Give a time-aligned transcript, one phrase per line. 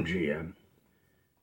[0.00, 0.50] Bom dia.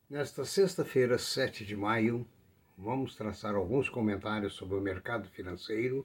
[0.10, 2.28] Nesta sexta-feira, 7 de maio,
[2.76, 6.04] vamos traçar alguns comentários sobre o mercado financeiro,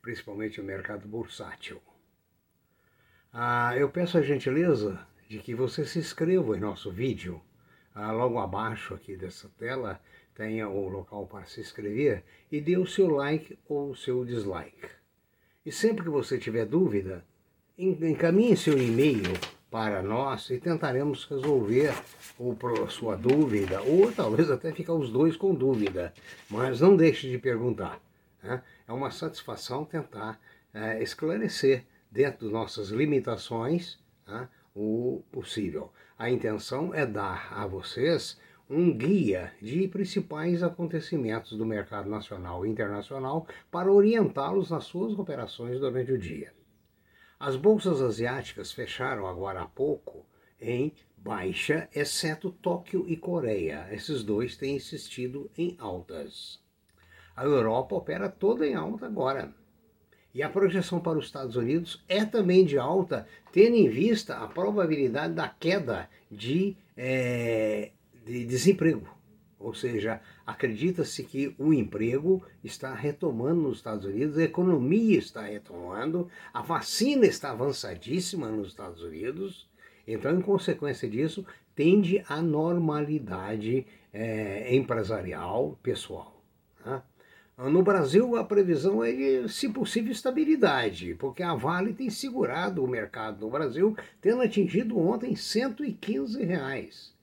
[0.00, 1.78] principalmente o mercado bursátil.
[3.30, 7.38] Ah, eu peço a gentileza de que você se inscreva em nosso vídeo.
[7.94, 10.00] Ah, logo abaixo aqui dessa tela
[10.34, 14.88] tenha o local para se inscrever e dê o seu like ou o seu dislike.
[15.66, 17.22] E sempre que você tiver dúvida,
[17.76, 19.34] encaminhe seu e-mail
[19.70, 25.54] para nós e tentaremos resolver a sua dúvida, ou talvez até ficar os dois com
[25.54, 26.12] dúvida,
[26.48, 28.00] mas não deixe de perguntar.
[28.42, 28.62] Né?
[28.88, 30.40] É uma satisfação tentar
[30.74, 35.92] é, esclarecer, dentro de nossas limitações, né, o possível.
[36.18, 42.68] A intenção é dar a vocês um guia de principais acontecimentos do mercado nacional e
[42.68, 46.52] internacional para orientá-los nas suas operações durante o dia.
[47.40, 50.26] As bolsas asiáticas fecharam agora há pouco
[50.60, 53.88] em baixa, exceto Tóquio e Coreia.
[53.90, 56.60] Esses dois têm insistido em altas.
[57.34, 59.54] A Europa opera toda em alta agora.
[60.34, 64.46] E a projeção para os Estados Unidos é também de alta, tendo em vista a
[64.46, 67.90] probabilidade da queda de, é,
[68.22, 69.08] de desemprego.
[69.60, 76.30] Ou seja, acredita-se que o emprego está retomando nos Estados Unidos, a economia está retomando,
[76.52, 79.68] a vacina está avançadíssima nos Estados Unidos.
[80.08, 81.44] Então, em consequência disso,
[81.74, 86.42] tende a normalidade é, empresarial, pessoal.
[86.84, 87.02] Né?
[87.58, 92.88] No Brasil, a previsão é de, se possível, estabilidade, porque a Vale tem segurado o
[92.88, 97.19] mercado no Brasil, tendo atingido ontem 115 reais.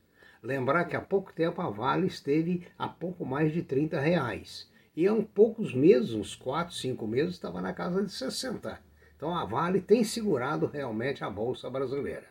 [0.47, 4.71] Lembrar que há pouco tempo a Vale esteve a pouco mais de 30 reais.
[4.95, 8.79] E há poucos meses, uns 4, 5 meses, estava na casa de 60.
[9.17, 12.27] Então a Vale tem segurado realmente a Bolsa Brasileira.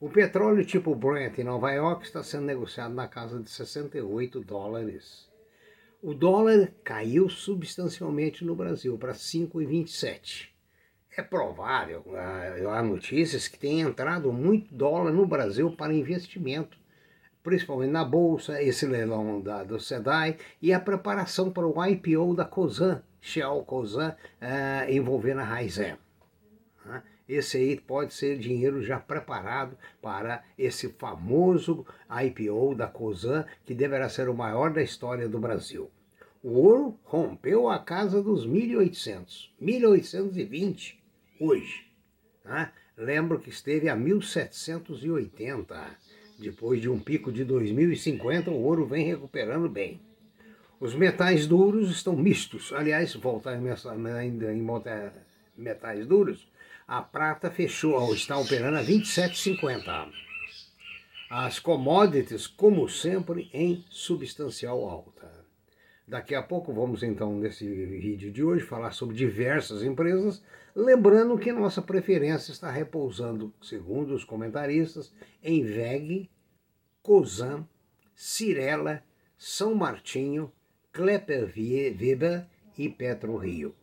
[0.00, 5.30] O petróleo tipo Brent em Nova York está sendo negociado na casa de 68 dólares.
[6.02, 10.48] O dólar caiu substancialmente no Brasil para 5,27.
[11.16, 12.02] É provável,
[12.68, 16.76] há notícias que tem entrado muito dólar no Brasil para investimento
[17.46, 22.44] principalmente na Bolsa, esse leilão da, do SEDAI e a preparação para o IPO da
[22.44, 25.94] COSAN, Shell COSAN, uh, envolvendo a Raizen.
[26.84, 33.76] Uh, esse aí pode ser dinheiro já preparado para esse famoso IPO da COSAN, que
[33.76, 35.88] deverá ser o maior da história do Brasil.
[36.42, 40.96] O ouro rompeu a casa dos 1.800, 1.820
[41.38, 41.86] hoje.
[42.44, 42.72] Né?
[42.96, 49.68] Lembro que esteve a 1.780 depois de um pico de 2050, o ouro vem recuperando
[49.68, 50.00] bem.
[50.78, 52.72] Os metais duros estão mistos.
[52.72, 53.58] Aliás, voltar
[54.18, 54.60] ainda em
[55.56, 56.46] metais duros,
[56.86, 60.12] a prata fechou, está operando a 27,50.
[61.28, 65.35] As commodities, como sempre, em substancial alta.
[66.08, 70.40] Daqui a pouco vamos então, nesse vídeo de hoje, falar sobre diversas empresas,
[70.74, 75.12] lembrando que nossa preferência está repousando, segundo os comentaristas,
[75.42, 76.30] em VEG,
[77.02, 77.66] Cosan,
[78.14, 79.02] Cirela,
[79.36, 80.52] São Martinho,
[80.92, 82.46] Klepper Weber
[82.78, 83.74] e Petro Rio.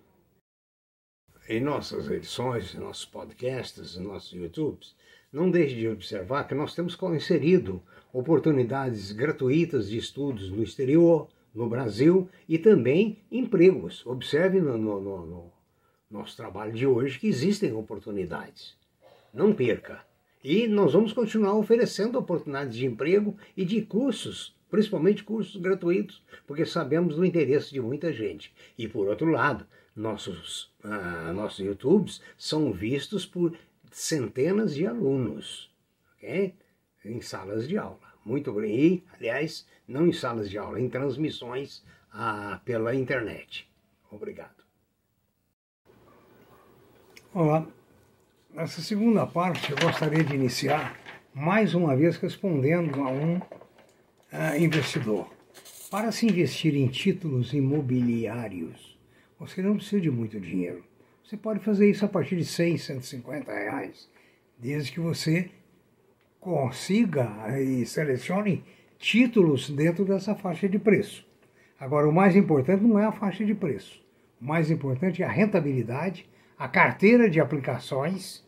[1.49, 4.95] Em nossas edições, em nossos podcasts, em nossos YouTubes,
[5.29, 11.69] não deixe de observar que nós temos inserido oportunidades gratuitas de estudos no exterior, no
[11.69, 14.05] Brasil e também empregos.
[14.05, 15.53] Observe no, no, no, no
[16.09, 18.75] nosso trabalho de hoje que existem oportunidades.
[19.33, 20.01] Não perca.
[20.43, 26.65] E nós vamos continuar oferecendo oportunidades de emprego e de cursos, principalmente cursos gratuitos, porque
[26.65, 28.53] sabemos do interesse de muita gente.
[28.77, 29.65] E por outro lado,
[29.95, 33.55] nossos, ah, nossos YouTubes são vistos por
[33.91, 35.71] centenas de alunos,
[36.17, 36.55] ok?
[37.05, 38.12] Em salas de aula.
[38.25, 38.75] Muito bem.
[38.75, 43.67] E, aliás, não em salas de aula, em transmissões ah, pela internet.
[44.11, 44.63] Obrigado.
[47.33, 47.67] Olá.
[48.53, 50.95] Nessa segunda parte, eu gostaria de iniciar
[51.33, 55.27] mais uma vez respondendo a um uh, investidor.
[55.89, 58.95] Para se investir em títulos imobiliários,
[59.39, 60.85] você não precisa de muito dinheiro.
[61.23, 64.07] Você pode fazer isso a partir de 100, 150 reais,
[64.59, 65.49] desde que você
[66.43, 68.65] consiga e selecione
[68.99, 71.25] títulos dentro dessa faixa de preço.
[71.79, 74.03] Agora, o mais importante não é a faixa de preço.
[74.41, 76.27] O mais importante é a rentabilidade,
[76.59, 78.43] a carteira de aplicações,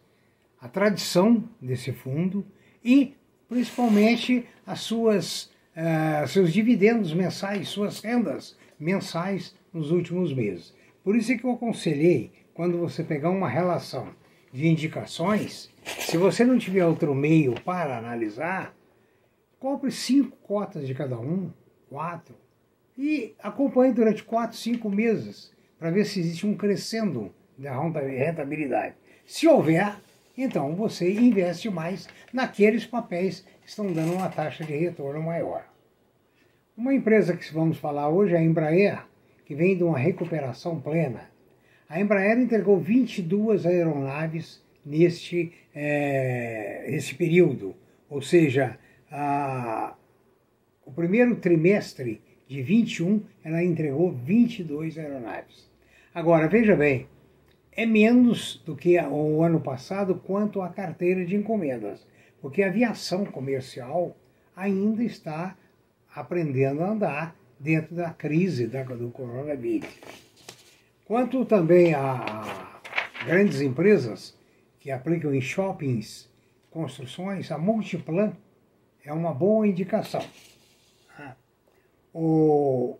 [0.59, 2.45] a tradição desse fundo
[2.83, 3.15] e,
[3.47, 5.45] principalmente, as suas,
[5.75, 10.75] uh, seus dividendos mensais, suas rendas mensais nos últimos meses.
[11.01, 14.09] Por isso é que eu aconselhei, quando você pegar uma relação
[14.55, 15.69] de indicações,
[15.99, 18.73] se você não tiver outro meio para analisar,
[19.59, 21.51] compre cinco cotas de cada um,
[21.89, 22.33] quatro,
[22.97, 28.95] e acompanhe durante quatro, cinco meses para ver se existe um crescendo da rentabilidade.
[29.25, 29.97] Se houver,
[30.37, 35.65] então você investe mais naqueles papéis que estão dando uma taxa de retorno maior.
[36.77, 39.03] Uma empresa que vamos falar hoje é a Embraer,
[39.45, 41.34] que vem de uma recuperação plena.
[41.87, 47.75] A Embraer entregou 22 aeronaves neste, é, neste período,
[48.09, 48.77] ou seja,
[49.11, 49.95] a,
[50.83, 55.69] o primeiro trimestre de 21 ela entregou 22 aeronaves.
[56.13, 57.07] Agora, veja bem,
[57.71, 62.07] é menos do que o ano passado quanto à carteira de encomendas,
[62.41, 64.17] porque a aviação comercial
[64.55, 65.55] ainda está
[66.15, 70.24] aprendendo a andar dentro da crise do coronavírus.
[71.05, 72.81] Quanto também a
[73.25, 74.35] grandes empresas
[74.79, 76.27] que aplicam em shoppings,
[76.71, 78.33] construções, a Multiplan
[79.03, 80.23] é uma boa indicação.
[82.11, 82.97] O,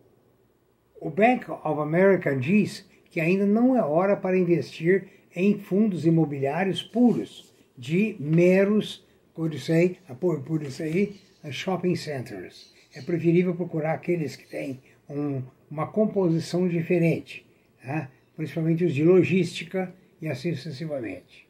[1.01, 6.83] o Bank of America diz que ainda não é hora para investir em fundos imobiliários
[6.83, 9.97] puros, de meros, por isso aí,
[10.45, 11.19] por isso aí
[11.49, 12.73] shopping centers.
[12.93, 14.79] É preferível procurar aqueles que têm
[15.09, 17.44] um, uma composição diferente,
[17.85, 18.09] né?
[18.35, 21.47] principalmente os de logística e assim sucessivamente.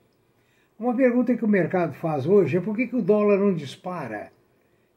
[0.78, 4.32] Uma pergunta que o mercado faz hoje é por que, que o dólar não dispara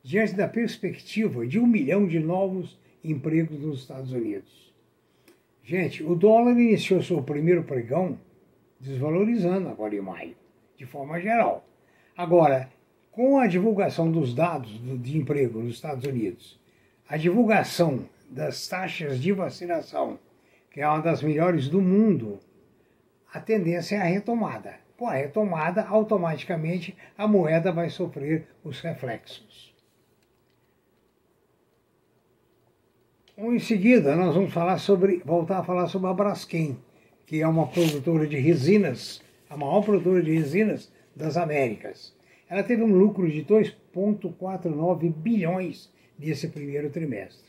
[0.02, 4.75] diante da perspectiva de um milhão de novos empregos nos Estados Unidos?
[5.62, 8.19] Gente, o dólar iniciou seu primeiro pregão
[8.81, 10.35] desvalorizando agora em maio,
[10.76, 11.64] de forma geral.
[12.17, 12.69] Agora,
[13.12, 16.58] com a divulgação dos dados de emprego nos Estados Unidos,
[17.08, 20.19] a divulgação das taxas de vacinação,
[20.80, 22.38] é uma das melhores do mundo,
[23.32, 24.75] a tendência é a retomada.
[24.96, 29.75] Com a retomada, automaticamente a moeda vai sofrer os reflexos.
[33.36, 36.76] Em seguida, nós vamos falar sobre, voltar a falar sobre a Braskem,
[37.25, 42.16] que é uma produtora de resinas, a maior produtora de resinas das Américas.
[42.48, 47.48] Ela teve um lucro de 2,49 bilhões nesse primeiro trimestre.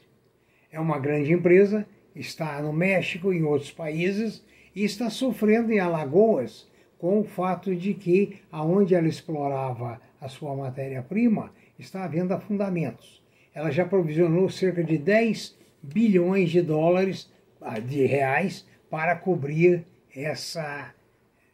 [0.72, 1.88] É uma grande empresa,
[2.20, 4.44] está no México e em outros países
[4.76, 6.68] e está sofrendo em Alagoas
[6.98, 13.24] com o fato de que aonde ela explorava a sua matéria-prima está havendo afundamentos.
[13.54, 17.32] Ela já provisionou cerca de 10 bilhões de dólares,
[17.62, 20.94] ah, de reais, para cobrir essa,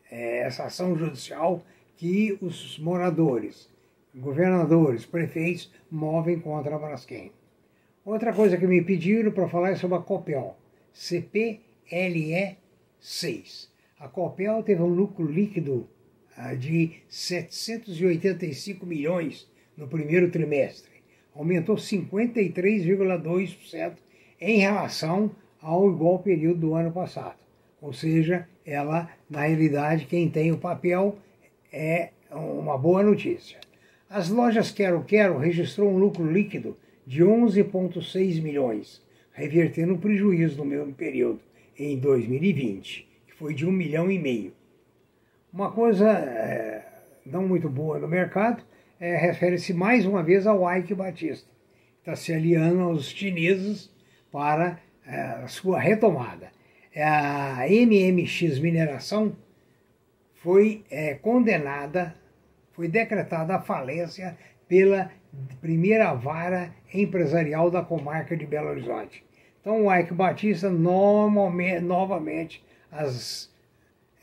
[0.09, 1.63] é, essa ação judicial
[1.95, 3.69] que os moradores,
[4.15, 7.31] governadores, prefeitos movem contra a Braskem.
[8.05, 10.55] Outra coisa que me pediram para falar é sobre a Copel,
[10.93, 12.55] CPLE
[12.99, 13.71] 6.
[13.99, 15.89] A Copel teve um lucro líquido
[16.37, 20.91] ah, de 785 milhões no primeiro trimestre.
[21.33, 23.93] Aumentou 53,2%
[24.39, 27.39] em relação ao igual período do ano passado.
[27.81, 31.17] Ou seja, ela, na realidade, quem tem o papel
[31.73, 33.59] é uma boa notícia.
[34.07, 40.65] As lojas Quero Quero registrou um lucro líquido de 11,6 milhões, revertendo o prejuízo no
[40.65, 41.39] mesmo período,
[41.77, 44.53] em 2020, que foi de 1 milhão e meio.
[45.51, 46.85] Uma coisa é,
[47.25, 48.63] não muito boa no mercado
[48.99, 51.49] é, refere-se mais uma vez ao Ike Batista.
[51.99, 53.91] Está se aliando aos chineses
[54.31, 56.51] para é, a sua retomada.
[56.95, 59.35] A MMX Mineração
[60.35, 62.15] foi é, condenada,
[62.71, 64.37] foi decretada a falência
[64.67, 65.11] pela
[65.61, 69.23] primeira vara empresarial da comarca de Belo Horizonte.
[69.61, 73.49] Então o Ike Batista normalmente, novamente as,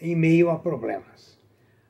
[0.00, 1.36] em meio a problemas.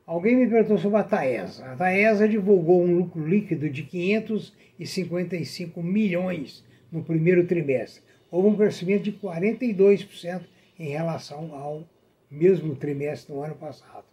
[0.06, 1.66] Alguém me perguntou sobre a Taesa.
[1.66, 9.04] A Taesa divulgou um lucro líquido de 555 milhões no primeiro trimestre, houve um crescimento
[9.04, 10.42] de 42%
[10.78, 11.84] em relação ao
[12.30, 14.04] mesmo trimestre do ano passado.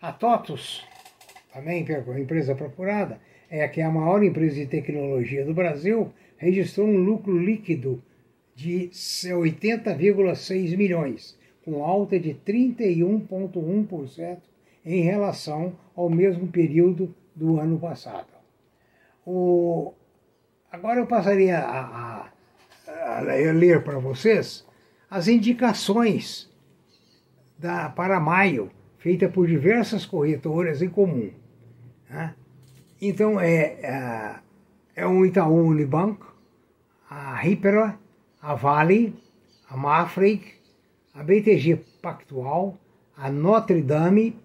[0.00, 0.86] A TOTUS,
[1.52, 1.84] também
[2.18, 6.96] empresa procurada, é a que é a maior empresa de tecnologia do Brasil, registrou um
[6.96, 8.00] lucro líquido
[8.54, 14.38] de 80,6 milhões, com alta de 31,1%
[14.84, 18.28] em relação ao mesmo período do ano passado.
[19.26, 19.92] O...
[20.70, 22.30] Agora eu passaria a,
[22.86, 24.64] a eu ler para vocês
[25.10, 26.48] as indicações
[27.58, 31.32] da, para maio, feita por diversas corretoras em comum.
[32.08, 32.34] Né?
[33.00, 34.34] Então, é, é,
[34.96, 36.34] é o Itaú Unibanco,
[37.08, 37.98] a Ripera,
[38.42, 39.14] a Vale,
[39.68, 40.54] a Mafreig,
[41.14, 42.78] a BTG Pactual,
[43.16, 44.36] a Notre Dame,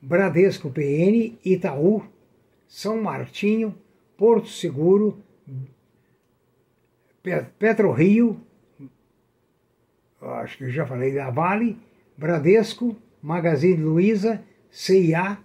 [0.00, 2.04] Bradesco PN, Itaú,
[2.68, 3.74] São Martinho,
[4.16, 5.18] Porto Seguro,
[7.58, 8.40] Petro Rio,
[10.20, 11.78] acho que eu já falei da Vale,
[12.16, 15.38] Bradesco, Magazine Luiza, CIA,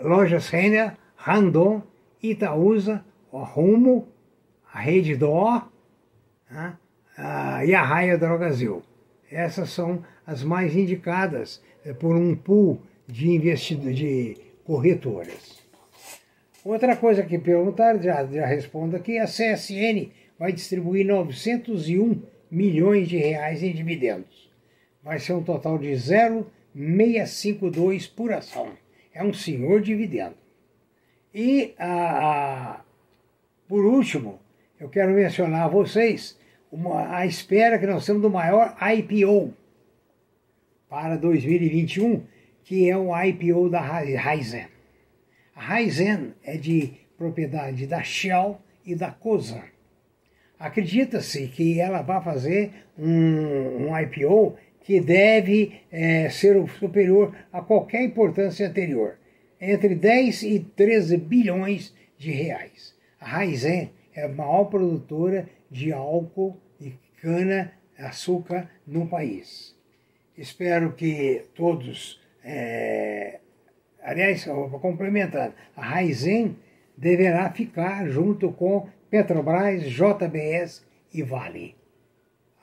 [0.00, 1.82] Lojas Renner, Randon,
[2.22, 4.08] Itaúsa, Rumo,
[4.72, 5.68] a Rede Dó
[6.50, 6.76] né,
[7.66, 8.82] e a Raia Drogazil.
[9.30, 15.60] Essas são as mais indicadas eh, por um pool de investidores, de corretoras.
[16.64, 23.16] Outra coisa que perguntaram, já, já respondo aqui, a CSN vai distribuir 901 milhões de
[23.16, 24.50] reais em dividendos.
[25.02, 28.68] Vai ser um total de 0,652 por ação.
[29.20, 30.34] É um senhor dividendo.
[31.34, 31.74] E,
[33.68, 34.40] por último,
[34.80, 36.38] eu quero mencionar a vocês
[36.72, 39.52] uma, a espera que nós temos do maior IPO
[40.88, 42.24] para 2021,
[42.64, 44.68] que é o IPO da Raizen.
[45.54, 49.64] A Raizen é de propriedade da Shell e da Cosan.
[50.58, 58.02] Acredita-se que ela vai fazer um, um IPO que deve é, ser superior a qualquer
[58.02, 59.18] importância anterior,
[59.60, 62.94] entre 10 e 13 bilhões de reais.
[63.20, 69.76] A Raizen é a maior produtora de álcool e cana-açúcar no país.
[70.36, 73.40] Espero que todos é,
[74.02, 74.46] aliás,
[74.80, 76.56] complementando, a Raizen
[76.96, 81.76] deverá ficar junto com Petrobras, JBS e Vale,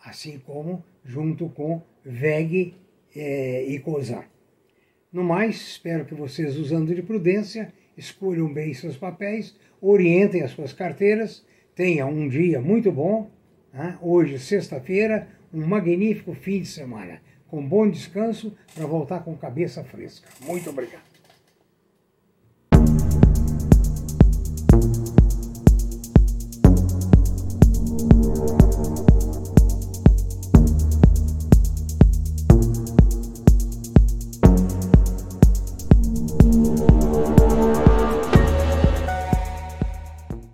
[0.04, 2.74] assim como junto com VEG
[3.16, 4.24] é, e COSAN.
[5.12, 10.74] No mais, espero que vocês, usando de prudência, escolham bem seus papéis, orientem as suas
[10.74, 11.46] carteiras,
[11.76, 13.30] tenham um dia muito bom.
[13.74, 13.98] Né?
[14.02, 20.28] Hoje, sexta-feira, um magnífico fim de semana com bom descanso para voltar com cabeça fresca.
[20.42, 21.17] Muito obrigado.